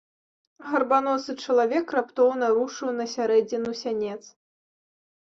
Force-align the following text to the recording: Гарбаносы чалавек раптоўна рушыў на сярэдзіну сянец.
Гарбаносы 0.69 1.35
чалавек 1.43 1.87
раптоўна 1.97 2.51
рушыў 2.57 2.89
на 2.99 3.05
сярэдзіну 3.15 3.79
сянец. 3.87 4.21